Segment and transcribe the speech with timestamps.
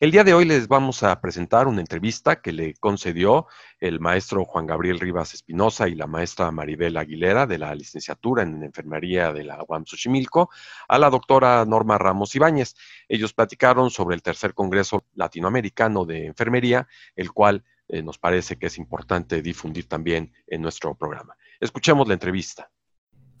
[0.00, 3.48] El día de hoy les vamos a presentar una entrevista que le concedió
[3.80, 8.62] el maestro Juan Gabriel Rivas Espinosa y la maestra Maribel Aguilera de la licenciatura en
[8.62, 10.50] enfermería de la UAM Xochimilco
[10.86, 12.76] a la doctora Norma Ramos Ibáñez.
[13.08, 18.66] Ellos platicaron sobre el tercer Congreso Latinoamericano de Enfermería, el cual eh, nos parece que
[18.66, 21.36] es importante difundir también en nuestro programa.
[21.58, 22.70] Escuchemos la entrevista.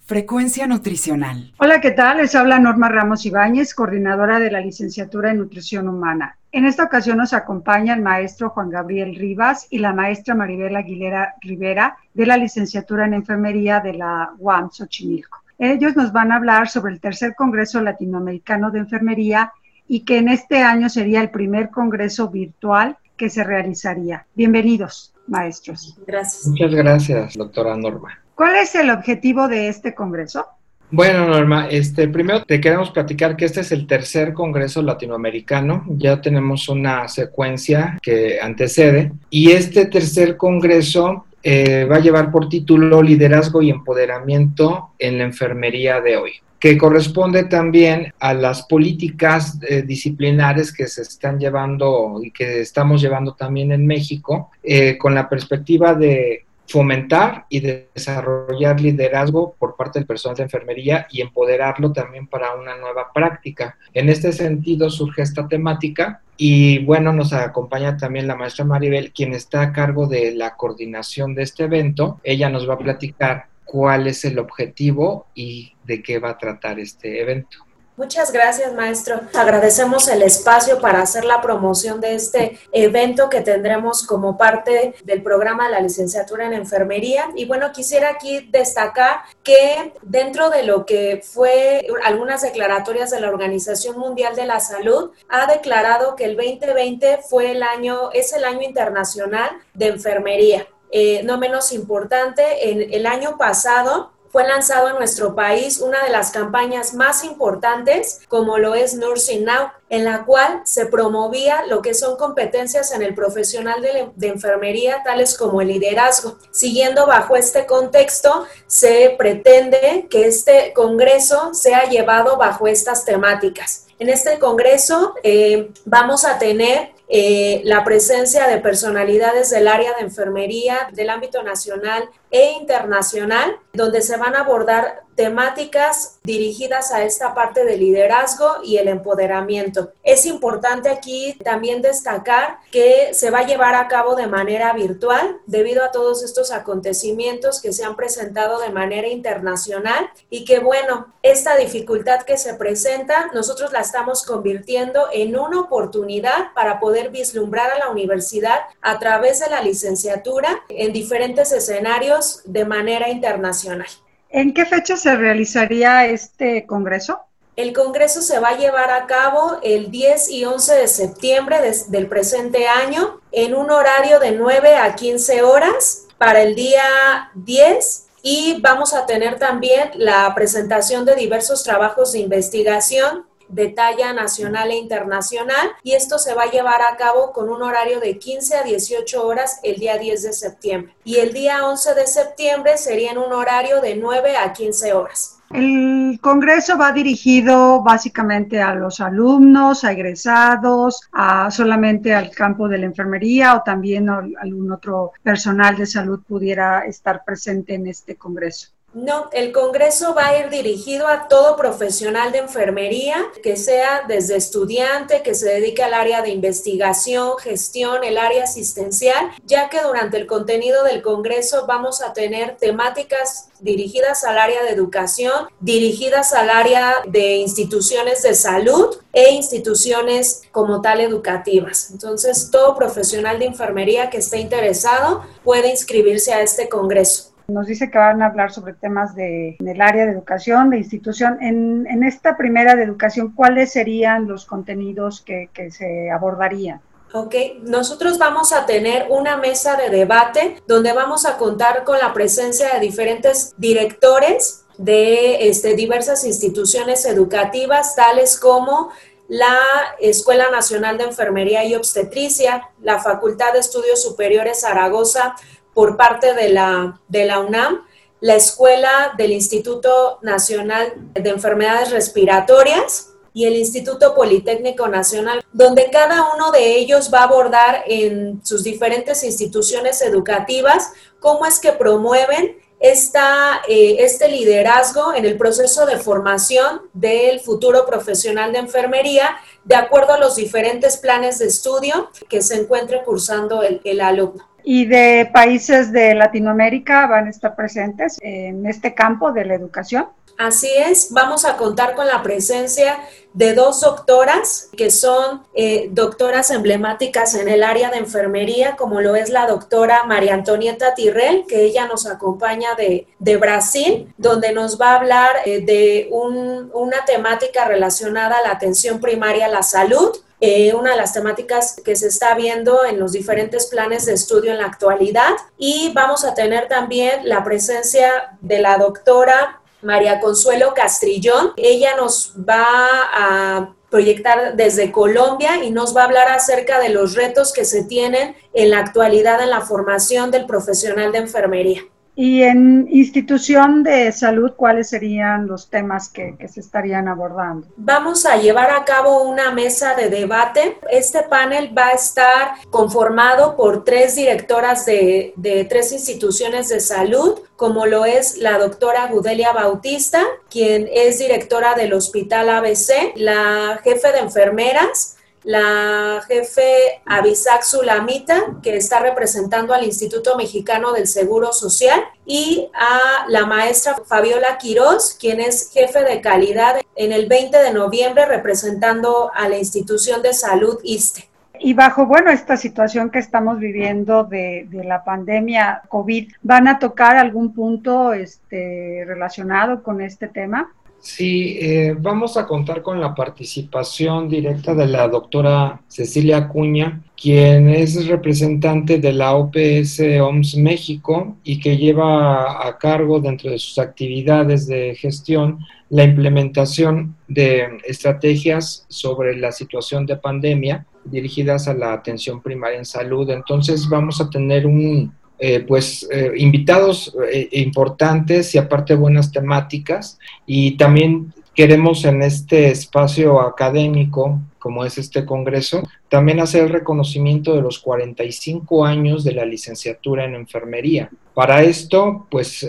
[0.08, 1.52] Frecuencia Nutricional.
[1.58, 2.16] Hola, ¿qué tal?
[2.16, 6.38] Les habla Norma Ramos Ibáñez, coordinadora de la licenciatura en Nutrición Humana.
[6.50, 11.34] En esta ocasión nos acompaña el maestro Juan Gabriel Rivas y la maestra Maribel Aguilera
[11.42, 15.42] Rivera de la licenciatura en Enfermería de la UAM Xochimilco.
[15.58, 19.52] Ellos nos van a hablar sobre el tercer Congreso Latinoamericano de Enfermería
[19.86, 24.24] y que en este año sería el primer congreso virtual que se realizaría.
[24.34, 25.98] Bienvenidos, maestros.
[26.06, 26.46] Gracias.
[26.46, 28.22] Muchas gracias, doctora Norma.
[28.38, 30.46] ¿Cuál es el objetivo de este congreso?
[30.92, 35.84] Bueno, Norma, este, primero te queremos platicar que este es el tercer Congreso Latinoamericano.
[35.88, 39.10] Ya tenemos una secuencia que antecede.
[39.28, 45.24] Y este tercer Congreso eh, va a llevar por título Liderazgo y Empoderamiento en la
[45.24, 52.20] Enfermería de hoy que corresponde también a las políticas eh, disciplinares que se están llevando
[52.20, 58.80] y que estamos llevando también en México, eh, con la perspectiva de fomentar y desarrollar
[58.80, 63.78] liderazgo por parte del personal de enfermería y empoderarlo también para una nueva práctica.
[63.94, 69.32] En este sentido surge esta temática y bueno, nos acompaña también la maestra Maribel, quien
[69.32, 72.20] está a cargo de la coordinación de este evento.
[72.22, 76.78] Ella nos va a platicar cuál es el objetivo y de qué va a tratar
[76.78, 77.58] este evento.
[77.98, 79.20] Muchas gracias, maestro.
[79.34, 85.20] Agradecemos el espacio para hacer la promoción de este evento que tendremos como parte del
[85.20, 87.28] programa de la licenciatura en enfermería.
[87.34, 93.30] Y bueno, quisiera aquí destacar que dentro de lo que fue algunas declaratorias de la
[93.30, 98.44] Organización Mundial de la Salud, ha declarado que el 2020 fue el año, es el
[98.44, 100.68] año internacional de enfermería.
[100.92, 106.10] Eh, no menos importante, en el año pasado fue lanzado en nuestro país una de
[106.10, 111.80] las campañas más importantes, como lo es Nursing Now, en la cual se promovía lo
[111.80, 116.36] que son competencias en el profesional de, enfermería, tales como el liderazgo.
[116.50, 123.86] Siguiendo bajo este contexto, se pretende que este Congreso sea llevado bajo estas temáticas.
[123.98, 130.02] En este Congreso eh, vamos a tener eh, la presencia de personalidades del área de
[130.02, 137.34] enfermería del ámbito nacional e internacional, donde se van a abordar temáticas dirigidas a esta
[137.34, 139.92] parte del liderazgo y el empoderamiento.
[140.04, 145.38] Es importante aquí también destacar que se va a llevar a cabo de manera virtual
[145.46, 151.12] debido a todos estos acontecimientos que se han presentado de manera internacional y que bueno,
[151.24, 157.72] esta dificultad que se presenta, nosotros la estamos convirtiendo en una oportunidad para poder vislumbrar
[157.72, 163.88] a la universidad a través de la licenciatura en diferentes escenarios de manera internacional.
[164.30, 167.20] ¿En qué fecha se realizaría este congreso?
[167.56, 171.56] El congreso se va a llevar a cabo el 10 y 11 de septiembre
[171.88, 178.06] del presente año en un horario de 9 a 15 horas para el día 10
[178.22, 184.70] y vamos a tener también la presentación de diversos trabajos de investigación de talla nacional
[184.70, 188.56] e internacional y esto se va a llevar a cabo con un horario de 15
[188.56, 193.12] a 18 horas el día 10 de septiembre y el día 11 de septiembre sería
[193.12, 195.38] en un horario de 9 a 15 horas.
[195.50, 202.76] El Congreso va dirigido básicamente a los alumnos, a egresados, a solamente al campo de
[202.76, 208.68] la enfermería o también algún otro personal de salud pudiera estar presente en este Congreso.
[208.94, 214.36] No, el Congreso va a ir dirigido a todo profesional de enfermería, que sea desde
[214.36, 220.16] estudiante, que se dedique al área de investigación, gestión, el área asistencial, ya que durante
[220.16, 226.48] el contenido del Congreso vamos a tener temáticas dirigidas al área de educación, dirigidas al
[226.48, 231.90] área de instituciones de salud e instituciones como tal educativas.
[231.90, 237.27] Entonces, todo profesional de enfermería que esté interesado puede inscribirse a este Congreso.
[237.48, 241.38] Nos dice que van a hablar sobre temas de, del área de educación, de institución.
[241.40, 246.82] En, en, esta primera de educación, ¿cuáles serían los contenidos que, que se abordarían?
[247.14, 252.12] Ok, nosotros vamos a tener una mesa de debate donde vamos a contar con la
[252.12, 258.90] presencia de diferentes directores de este, diversas instituciones educativas, tales como
[259.28, 259.58] la
[260.00, 265.34] Escuela Nacional de Enfermería y Obstetricia, la Facultad de Estudios Superiores Zaragoza,
[265.78, 267.86] por parte de la, de la UNAM,
[268.18, 276.34] la escuela del Instituto Nacional de Enfermedades Respiratorias y el Instituto Politécnico Nacional, donde cada
[276.34, 282.56] uno de ellos va a abordar en sus diferentes instituciones educativas cómo es que promueven
[282.80, 289.76] esta, eh, este liderazgo en el proceso de formación del futuro profesional de enfermería, de
[289.76, 294.84] acuerdo a los diferentes planes de estudio que se encuentre cursando el, el alumno y
[294.84, 300.08] de países de Latinoamérica van a estar presentes en este campo de la educación.
[300.36, 302.98] Así es, vamos a contar con la presencia
[303.32, 309.16] de dos doctoras que son eh, doctoras emblemáticas en el área de enfermería, como lo
[309.16, 314.78] es la doctora María Antonieta Tirrell, que ella nos acompaña de, de Brasil, donde nos
[314.78, 319.62] va a hablar eh, de un, una temática relacionada a la atención primaria a la
[319.62, 324.14] salud eh, una de las temáticas que se está viendo en los diferentes planes de
[324.14, 325.32] estudio en la actualidad.
[325.56, 331.52] Y vamos a tener también la presencia de la doctora María Consuelo Castrillón.
[331.56, 332.66] Ella nos va
[333.14, 337.84] a proyectar desde Colombia y nos va a hablar acerca de los retos que se
[337.84, 341.82] tienen en la actualidad en la formación del profesional de enfermería.
[342.20, 347.68] Y en institución de salud, ¿cuáles serían los temas que, se estarían abordando?
[347.76, 350.78] Vamos a llevar a cabo una mesa de debate.
[350.90, 357.38] Este panel va a estar conformado por tres directoras de, de tres instituciones de salud,
[357.54, 364.10] como lo es la doctora Gudelia Bautista, quien es directora del Hospital ABC, la jefe
[364.10, 372.00] de enfermeras, la jefe Abisac Sulamita, que está representando al Instituto Mexicano del Seguro Social,
[372.26, 377.72] y a la maestra Fabiola Quiroz, quien es jefe de calidad en el 20 de
[377.72, 381.28] noviembre representando a la institución de salud ISTE.
[381.60, 386.78] Y bajo, bueno, esta situación que estamos viviendo de, de, la pandemia COVID, ¿van a
[386.78, 390.72] tocar algún punto este, relacionado con este tema?
[391.00, 397.70] Sí, eh, vamos a contar con la participación directa de la doctora Cecilia Acuña, quien
[397.70, 403.78] es representante de la OPS OMS México y que lleva a cargo dentro de sus
[403.78, 411.92] actividades de gestión la implementación de estrategias sobre la situación de pandemia dirigidas a la
[411.92, 413.30] atención primaria en salud.
[413.30, 420.18] Entonces vamos a tener un, eh, pues eh, invitados eh, importantes y aparte buenas temáticas
[420.46, 427.54] y también queremos en este espacio académico como es este congreso, también hacer el reconocimiento
[427.54, 431.08] de los 45 años de la licenciatura en enfermería.
[431.32, 432.66] Para esto, pues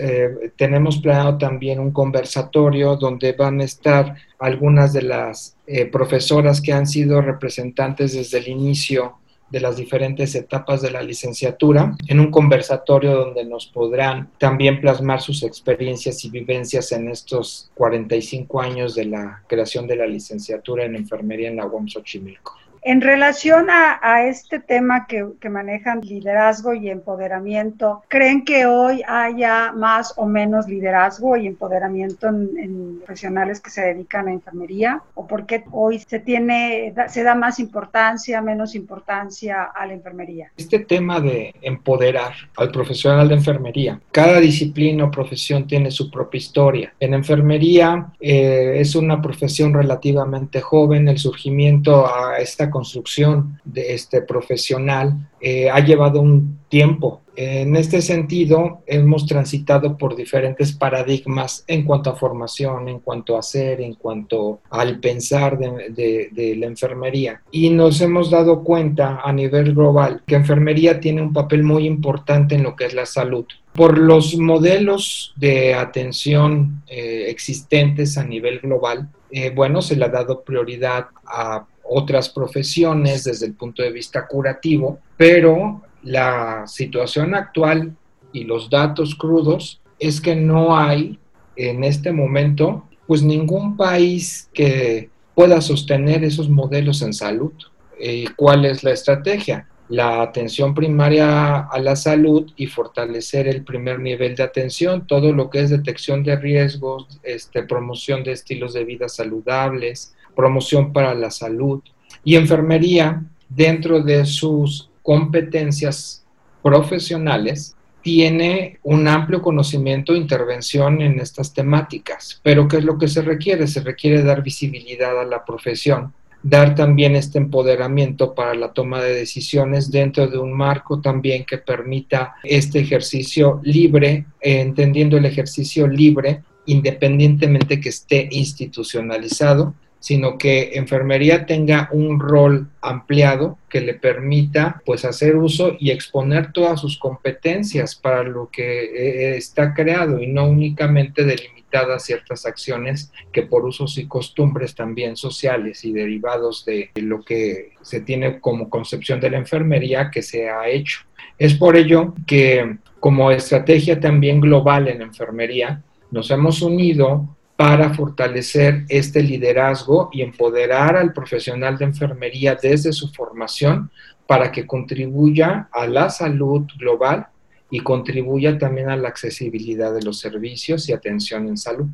[0.56, 5.56] tenemos planeado también un conversatorio donde van a estar algunas de las
[5.90, 9.16] profesoras que han sido representantes desde el inicio
[9.50, 15.20] de las diferentes etapas de la licenciatura en un conversatorio donde nos podrán también plasmar
[15.20, 20.96] sus experiencias y vivencias en estos 45 años de la creación de la licenciatura en
[20.96, 22.56] enfermería en la UAM Xochimilco.
[22.82, 29.02] En relación a, a este tema que, que, manejan liderazgo y empoderamiento, ¿creen que hoy
[29.06, 35.02] haya más o menos liderazgo y empoderamiento en, en profesionales que se dedican a enfermería?
[35.14, 40.50] ¿O por qué hoy se, tiene, se da más importancia, menos importancia a la enfermería?
[40.56, 46.38] Este tema de empoderar al profesional de enfermería, cada disciplina o profesión tiene su propia
[46.38, 46.94] historia.
[46.98, 54.22] En enfermería eh, es una profesión relativamente joven, el surgimiento a esta construcción de este
[54.22, 61.84] profesional eh, ha llevado un tiempo En este sentido, hemos transitado por diferentes paradigmas en
[61.84, 67.40] cuanto a formación, en cuanto a hacer, en cuanto al pensar de, la enfermería.
[67.50, 72.56] Y nos hemos dado cuenta a nivel global que enfermería tiene un papel muy importante
[72.56, 73.46] en lo que es la salud.
[73.72, 80.08] Por los modelos de atención eh, existentes a nivel global, eh, bueno, se le ha
[80.08, 87.96] dado prioridad a otras profesiones desde el punto de vista curativo, pero la situación actual
[88.32, 91.18] y los datos crudos es que no hay
[91.56, 97.52] en este momento pues ningún país que pueda sostener esos modelos en salud.
[97.98, 99.66] Eh, ¿Cuál es la estrategia?
[99.88, 105.50] La atención primaria a la salud y fortalecer el primer nivel de atención, todo lo
[105.50, 111.30] que es detección de riesgos, este, promoción de estilos de vida saludables, promoción para la
[111.30, 111.82] salud
[112.24, 116.24] y enfermería dentro de sus competencias
[116.62, 122.40] profesionales, tiene un amplio conocimiento e intervención en estas temáticas.
[122.42, 123.66] Pero ¿qué es lo que se requiere?
[123.66, 129.14] Se requiere dar visibilidad a la profesión, dar también este empoderamiento para la toma de
[129.14, 136.42] decisiones dentro de un marco también que permita este ejercicio libre, entendiendo el ejercicio libre
[136.66, 145.04] independientemente que esté institucionalizado sino que enfermería tenga un rol ampliado que le permita pues
[145.04, 150.48] hacer uso y exponer todas sus competencias para lo que eh, está creado y no
[150.48, 156.90] únicamente delimitada a ciertas acciones que por usos y costumbres también sociales y derivados de
[156.94, 161.00] lo que se tiene como concepción de la enfermería que se ha hecho.
[161.38, 168.86] Es por ello que como estrategia también global en enfermería nos hemos unido para fortalecer
[168.88, 173.90] este liderazgo y empoderar al profesional de enfermería desde su formación
[174.26, 177.26] para que contribuya a la salud global
[177.68, 181.90] y contribuya también a la accesibilidad de los servicios y atención en salud.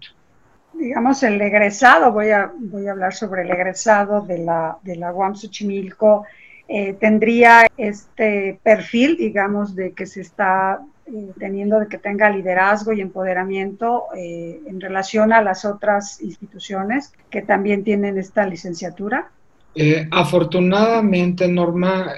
[0.72, 5.12] Digamos, el egresado, voy a, voy a hablar sobre el egresado de la, de la
[5.12, 5.34] UAM
[6.68, 12.92] eh, tendría este perfil, digamos, de que se está eh, teniendo de que tenga liderazgo
[12.92, 19.30] y empoderamiento eh, en relación a las otras instituciones que también tienen esta licenciatura?
[19.74, 22.14] Eh, afortunadamente, Norma,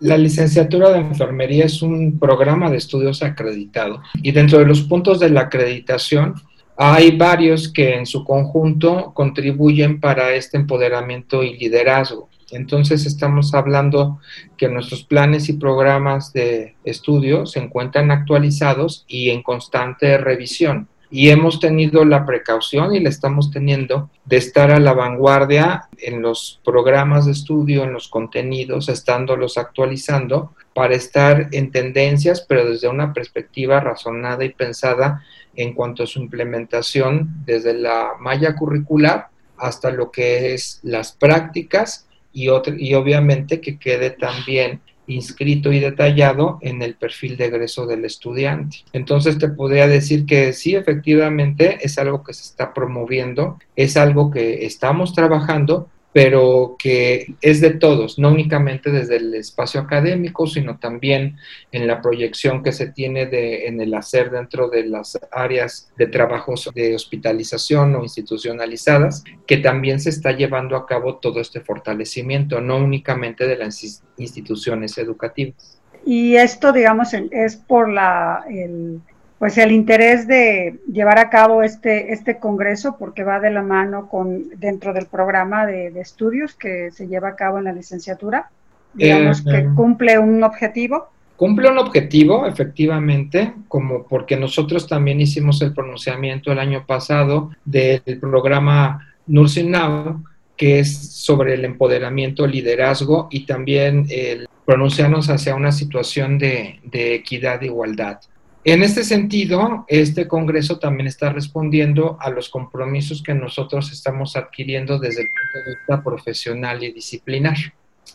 [0.00, 5.20] la licenciatura de enfermería es un programa de estudios acreditado y dentro de los puntos
[5.20, 6.34] de la acreditación
[6.76, 12.28] hay varios que en su conjunto contribuyen para este empoderamiento y liderazgo.
[12.50, 14.20] Entonces estamos hablando
[14.56, 20.88] que nuestros planes y programas de estudio se encuentran actualizados y en constante revisión.
[21.10, 26.22] Y hemos tenido la precaución y la estamos teniendo de estar a la vanguardia en
[26.22, 32.88] los programas de estudio, en los contenidos, estándolos actualizando para estar en tendencias, pero desde
[32.88, 35.22] una perspectiva razonada y pensada
[35.54, 42.08] en cuanto a su implementación desde la malla curricular hasta lo que es las prácticas
[42.34, 42.48] y,
[42.78, 48.78] y obviamente que quede también inscrito y detallado en el perfil de egreso del estudiante.
[48.92, 54.30] Entonces te podría decir que sí, efectivamente es algo que se está promoviendo, es algo
[54.30, 60.78] que estamos trabajando, pero que es de todos, no únicamente desde el espacio académico, sino
[60.78, 61.38] también
[61.72, 66.06] en la proyección que se tiene de, en el hacer dentro de las áreas de
[66.06, 72.60] trabajos de hospitalización o institucionalizadas, que también se está llevando a cabo todo este fortalecimiento,
[72.60, 75.82] no únicamente de las instituciones educativas.
[76.06, 79.00] Y esto, digamos, es por la, el,
[79.44, 84.08] pues el interés de llevar a cabo este, este congreso porque va de la mano
[84.08, 88.48] con dentro del programa de, estudios que se lleva a cabo en la licenciatura,
[88.94, 91.08] digamos que eh, cumple un objetivo.
[91.36, 98.00] Cumple un objetivo, efectivamente, como porque nosotros también hicimos el pronunciamiento el año pasado del
[98.18, 100.24] programa Nursing Now,
[100.56, 107.14] que es sobre el empoderamiento, liderazgo y también el pronunciarnos hacia una situación de, de
[107.16, 108.20] equidad e igualdad.
[108.66, 114.98] En este sentido, este Congreso también está respondiendo a los compromisos que nosotros estamos adquiriendo
[114.98, 117.56] desde el punto de vista profesional y disciplinar,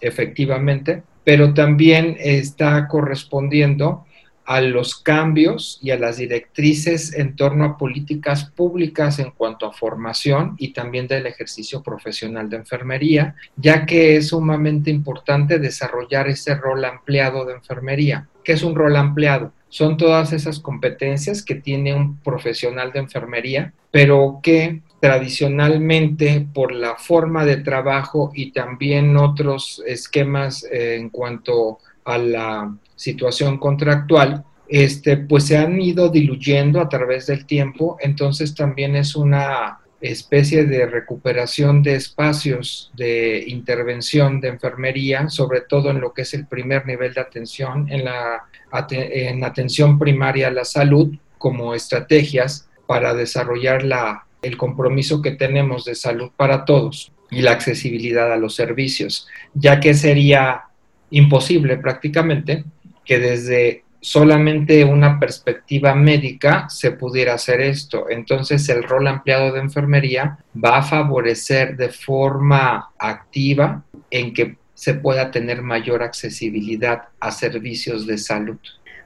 [0.01, 4.07] efectivamente, pero también está correspondiendo
[4.43, 9.73] a los cambios y a las directrices en torno a políticas públicas en cuanto a
[9.73, 16.55] formación y también del ejercicio profesional de enfermería, ya que es sumamente importante desarrollar ese
[16.55, 18.27] rol ampliado de enfermería.
[18.43, 19.53] ¿Qué es un rol ampliado?
[19.69, 26.95] Son todas esas competencias que tiene un profesional de enfermería, pero que tradicionalmente por la
[26.95, 35.17] forma de trabajo y también otros esquemas eh, en cuanto a la situación contractual, este,
[35.17, 40.85] pues se han ido diluyendo a través del tiempo, entonces también es una especie de
[40.85, 46.85] recuperación de espacios de intervención de enfermería, sobre todo en lo que es el primer
[46.85, 48.45] nivel de atención, en la
[48.91, 55.85] en atención primaria a la salud, como estrategias para desarrollar la, el compromiso que tenemos
[55.85, 60.63] de salud para todos y la accesibilidad a los servicios, ya que sería
[61.09, 62.63] imposible prácticamente
[63.05, 68.09] que desde solamente una perspectiva médica se pudiera hacer esto.
[68.09, 74.93] Entonces el rol ampliado de enfermería va a favorecer de forma activa en que se
[74.93, 78.59] pueda tener mayor accesibilidad a servicios de salud.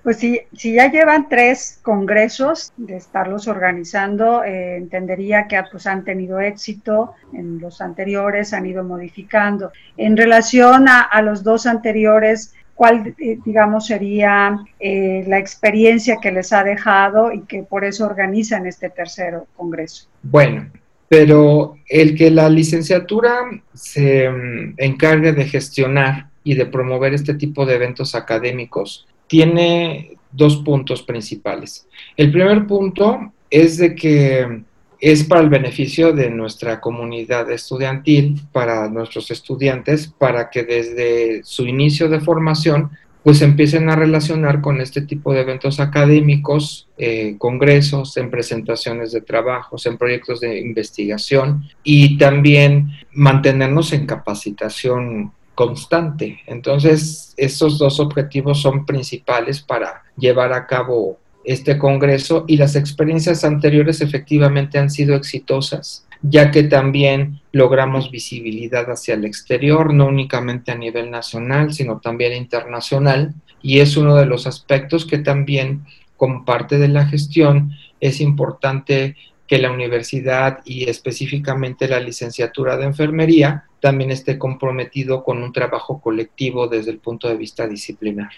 [0.04, 6.04] Pues si, si ya llevan tres congresos de estarlos organizando, eh, entendería que pues, han
[6.04, 9.72] tenido éxito en los anteriores, han ido modificando.
[9.96, 16.32] En relación a, a los dos anteriores, cuál, eh, digamos, sería eh, la experiencia que
[16.32, 20.08] les ha dejado y que por eso organizan este tercer congreso.
[20.22, 20.68] Bueno,
[21.08, 23.36] pero el que la licenciatura
[23.74, 30.58] se mm, encargue de gestionar y de promover este tipo de eventos académicos tiene dos
[30.58, 31.88] puntos principales.
[32.18, 34.64] El primer punto es de que
[35.04, 41.68] es para el beneficio de nuestra comunidad estudiantil, para nuestros estudiantes, para que desde su
[41.68, 42.90] inicio de formación
[43.22, 49.20] pues empiecen a relacionar con este tipo de eventos académicos, eh, congresos, en presentaciones de
[49.20, 56.40] trabajos, en proyectos de investigación y también mantenernos en capacitación constante.
[56.48, 63.44] Entonces, estos dos objetivos son principales para llevar a cabo este Congreso y las experiencias
[63.44, 70.72] anteriores efectivamente han sido exitosas, ya que también logramos visibilidad hacia el exterior, no únicamente
[70.72, 75.86] a nivel nacional, sino también internacional, y es uno de los aspectos que también
[76.16, 79.16] como parte de la gestión es importante
[79.48, 86.00] que la universidad y específicamente la licenciatura de enfermería también esté comprometido con un trabajo
[86.02, 88.32] colectivo desde el punto de vista disciplinar.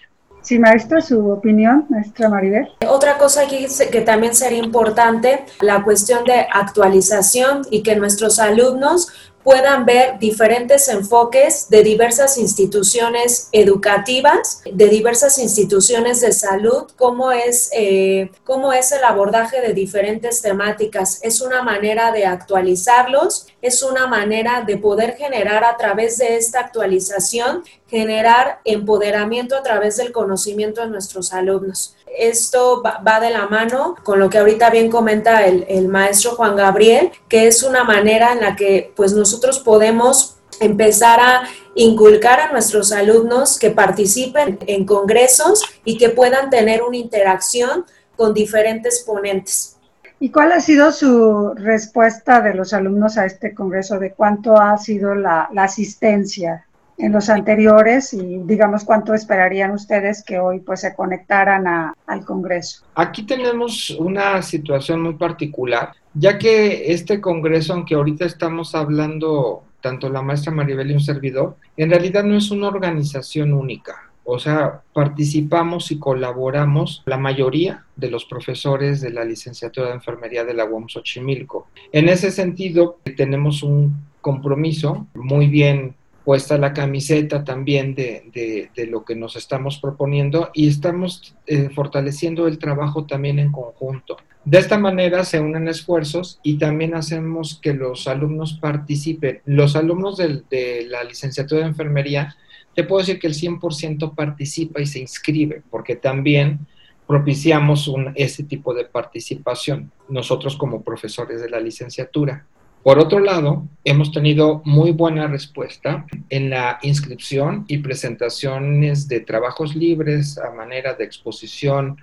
[0.46, 2.68] Sí, maestra, su opinión, maestra Maribel.
[2.88, 9.08] Otra cosa aquí que también sería importante, la cuestión de actualización y que nuestros alumnos
[9.46, 17.70] puedan ver diferentes enfoques de diversas instituciones educativas, de diversas instituciones de salud, cómo es,
[17.72, 21.20] eh, cómo es el abordaje de diferentes temáticas.
[21.22, 26.62] Es una manera de actualizarlos, es una manera de poder generar a través de esta
[26.62, 33.96] actualización, generar empoderamiento a través del conocimiento de nuestros alumnos esto va, de la mano
[34.04, 38.42] con lo que ahorita bien comenta el, maestro Juan Gabriel, que es una manera en
[38.42, 41.44] la que pues nosotros podemos empezar a
[41.75, 48.34] inculcar a nuestros alumnos que participen en congresos y que puedan tener una interacción con
[48.34, 49.78] diferentes ponentes.
[50.20, 54.00] ¿Y cuál ha sido su respuesta de los alumnos a este congreso?
[54.00, 56.66] ¿De cuánto ha sido la asistencia?
[56.98, 62.86] En los anteriores y digamos cuánto esperarían ustedes que hoy pues se conectaran al Congreso.
[62.96, 70.10] Aquí tenemos una situación muy particular, ya que este Congreso, aunque ahorita estamos hablando tanto
[70.10, 73.96] la maestra Maribel y un servidor, en realidad no es una organización única.
[74.27, 80.44] O sea, participamos y colaboramos la mayoría de los profesores de la licenciatura de enfermería
[80.44, 81.68] de la UAM Xochimilco.
[81.92, 85.94] En ese sentido, tenemos un compromiso muy bien
[86.25, 92.57] puesta la camiseta también de, lo que nos estamos proponiendo y estamos eh, fortaleciendo el
[92.57, 94.18] trabajo también en conjunto.
[94.44, 99.42] De esta manera se unen esfuerzos y también hacemos que los alumnos participen.
[99.46, 102.35] Los alumnos de, la licenciatura de enfermería,
[102.74, 106.59] te puedo decir que el 100% participa y se inscribe, porque también
[107.07, 112.46] propiciamos un, ese tipo de participación nosotros como profesores de la licenciatura.
[112.85, 119.75] Por otro lado, hemos tenido muy buena respuesta en la inscripción y presentaciones de trabajos
[119.75, 121.98] libres a manera de exposición.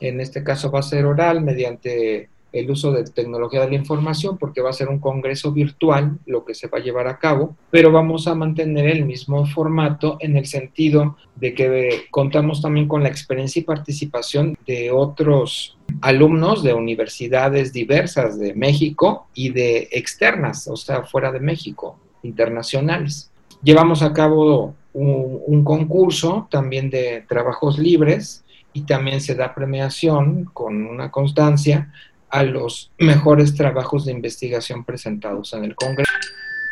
[0.00, 4.36] En este caso va a ser oral mediante el uso de tecnología de la información
[4.38, 7.56] porque va a ser un congreso virtual lo que se va a llevar a cabo,
[7.70, 13.02] pero vamos a mantener el mismo formato en el sentido de que contamos también con
[13.02, 20.68] la experiencia y participación de otros alumnos de universidades diversas de México y de externas,
[20.68, 23.30] o sea, fuera de México, internacionales.
[23.62, 30.44] Llevamos a cabo un, un concurso también de trabajos libres y también se da premiación
[30.52, 31.92] con una constancia
[32.32, 36.10] a los mejores trabajos de investigación presentados en el Congreso.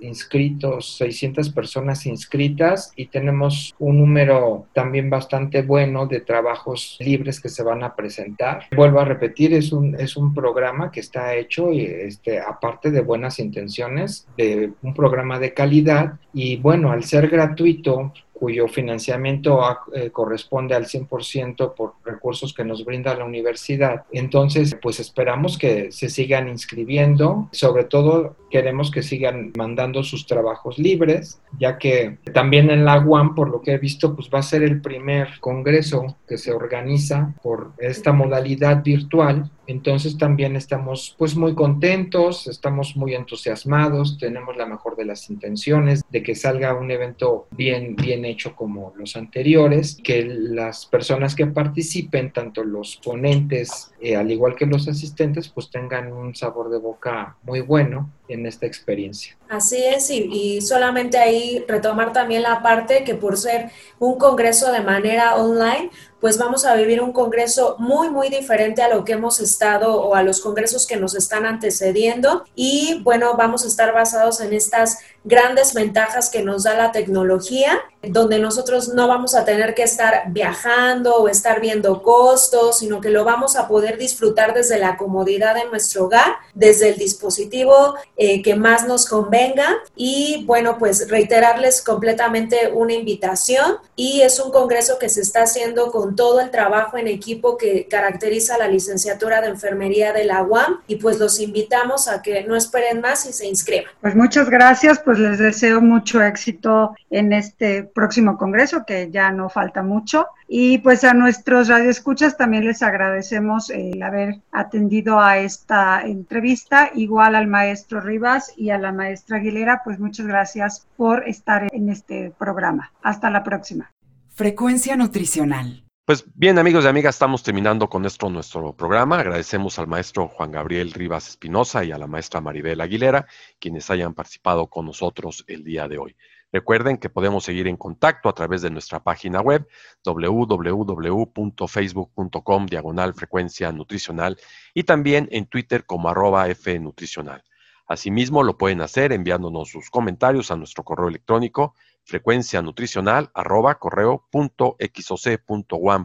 [0.03, 7.49] inscritos, 600 personas inscritas y tenemos un número también bastante bueno de trabajos libres que
[7.49, 8.65] se van a presentar.
[8.75, 13.01] Vuelvo a repetir, es un, es un programa que está hecho y este, aparte de
[13.01, 19.61] buenas intenciones, de un programa de calidad y bueno, al ser gratuito, cuyo financiamiento
[19.93, 24.05] eh, corresponde al 100% por recursos que nos brinda la universidad.
[24.11, 30.77] Entonces, pues esperamos que se sigan inscribiendo, sobre todo queremos que sigan mandando sus trabajos
[30.77, 34.43] libres, ya que también en la UAM, por lo que he visto, pues va a
[34.43, 39.49] ser el primer congreso que se organiza por esta modalidad virtual.
[39.65, 46.03] Entonces también estamos pues muy contentos, estamos muy entusiasmados, tenemos la mejor de las intenciones
[46.11, 51.47] de que salga un evento bien bien hecho como los anteriores, que las personas que
[51.47, 56.77] participen, tanto los ponentes eh, al igual que los asistentes, pues tengan un sabor de
[56.77, 59.35] boca muy bueno en esta experiencia.
[59.49, 64.81] Así es, y, solamente ahí retomar también la parte que por ser un congreso de
[64.81, 69.39] manera online, pues vamos a vivir un congreso muy, muy diferente a lo que hemos
[69.39, 72.45] estado o a los congresos que nos están antecediendo.
[72.55, 77.79] Y bueno, vamos a estar basados en estas grandes ventajas que nos da la tecnología,
[78.01, 83.09] donde nosotros no vamos a tener que estar viajando o estar viendo costos, sino que
[83.09, 88.41] lo vamos a poder disfrutar desde la comodidad de nuestro hogar, desde el dispositivo eh,
[88.41, 89.77] que más nos convenga.
[89.95, 95.91] Y bueno, pues reiterarles completamente una invitación y es un congreso que se está haciendo
[95.91, 100.81] con todo el trabajo en equipo que caracteriza la licenciatura de enfermería de la UAM
[100.87, 103.91] y pues los invitamos a que no esperen más y se inscriban.
[104.01, 109.49] Pues muchas gracias, pues les deseo mucho éxito en este próximo congreso que ya no
[109.49, 116.01] falta mucho y pues a nuestros radioescuchas también les agradecemos el haber atendido a esta
[116.01, 121.67] entrevista, igual al maestro Rivas y a la maestra Aguilera, pues muchas gracias por estar
[121.71, 122.91] en este programa.
[123.01, 123.91] Hasta la próxima.
[124.29, 125.83] Frecuencia nutricional.
[126.05, 129.19] Pues bien, amigos y amigas, estamos terminando con nuestro, nuestro programa.
[129.19, 133.25] Agradecemos al maestro Juan Gabriel Rivas Espinosa y a la maestra Maribel Aguilera,
[133.57, 136.17] quienes hayan participado con nosotros el día de hoy.
[136.51, 139.65] Recuerden que podemos seguir en contacto a través de nuestra página web
[140.03, 144.37] www.facebook.com diagonal frecuencia nutricional
[144.73, 147.45] y también en Twitter como arroba fnutricional.
[147.87, 154.25] Asimismo, lo pueden hacer enviándonos sus comentarios a nuestro correo electrónico frecuencia nutricional arroba correo
[154.29, 154.75] punto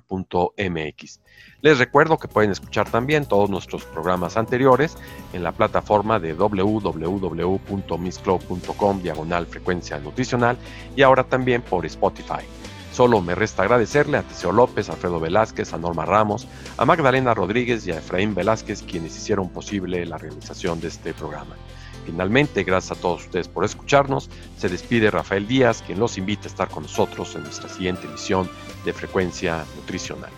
[0.07, 1.21] punto mx.
[1.61, 4.97] Les recuerdo que pueden escuchar también todos nuestros programas anteriores
[5.33, 10.57] en la plataforma de www.mixcloud.com diagonal frecuencia nutricional
[10.95, 12.45] y ahora también por Spotify.
[12.93, 17.35] Solo me resta agradecerle a Teseo López, a Alfredo Velázquez, a Norma Ramos, a Magdalena
[17.35, 21.55] Rodríguez y a Efraín Velázquez, quienes hicieron posible la realización de este programa.
[22.09, 24.31] Finalmente, gracias a todos ustedes por escucharnos.
[24.57, 28.49] Se despide Rafael Díaz, quien los invita a estar con nosotros en nuestra siguiente emisión
[28.87, 30.31] de Frecuencia Nutricional.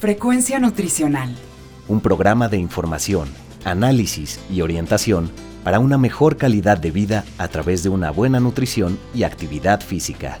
[0.00, 1.36] Frecuencia Nutricional.
[1.86, 3.28] Un programa de información,
[3.64, 5.30] análisis y orientación
[5.62, 10.40] para una mejor calidad de vida a través de una buena nutrición y actividad física.